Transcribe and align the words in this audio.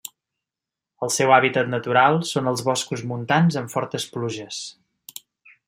El 1.07 1.11
seu 1.15 1.33
hàbitat 1.35 1.69
natural 1.73 2.17
són 2.31 2.49
en 2.51 2.51
els 2.53 2.65
boscos 2.71 3.05
montans 3.13 3.61
amb 3.63 3.73
fortes 3.75 4.09
pluges. 4.17 4.67